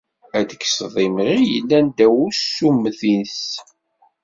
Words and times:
Ad 0.39 0.43
d-tekkseḍ 0.47 0.95
imɣi 1.05 1.39
yellan 1.53 1.87
ddaw 1.89 2.15
n 2.25 2.27
usummet-is. 2.29 3.39